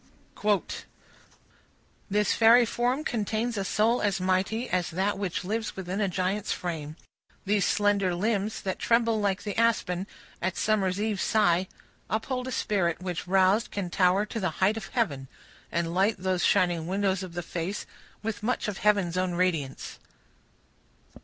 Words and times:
CHAPTER 0.33 0.57
XII. 0.79 0.85
This 2.09 2.33
fairy 2.33 2.65
form 2.65 3.03
contains 3.03 3.55
a 3.55 3.63
soul 3.63 4.01
as 4.01 4.19
mighty, 4.19 4.67
As 4.67 4.89
that 4.89 5.19
which 5.19 5.43
lives 5.43 5.75
within 5.75 6.01
a 6.01 6.07
giant's 6.07 6.51
frame; 6.51 6.95
These 7.45 7.67
slender 7.67 8.15
limbs, 8.15 8.61
that 8.61 8.79
tremble 8.79 9.21
like 9.21 9.43
the 9.43 9.55
aspen 9.59 10.07
At 10.41 10.57
summer 10.57 10.89
evening's 10.89 11.21
sigh, 11.21 11.67
uphold 12.09 12.47
a 12.47 12.51
spirit, 12.51 12.99
Which, 12.99 13.27
roused, 13.27 13.69
can 13.69 13.91
tower 13.91 14.25
to 14.25 14.39
the 14.39 14.49
height 14.57 14.75
of 14.75 14.87
heaven, 14.87 15.27
And 15.71 15.93
light 15.93 16.15
those 16.17 16.43
shining 16.43 16.87
windows 16.87 17.21
of 17.21 17.33
the 17.33 17.43
face 17.43 17.85
With 18.23 18.41
much 18.41 18.67
of 18.67 18.79
heaven's 18.79 19.17
own 19.17 19.35
radiance. 19.35 19.99